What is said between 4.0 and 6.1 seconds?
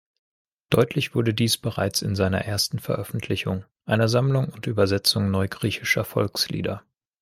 Sammlung und Übersetzung neugriechischer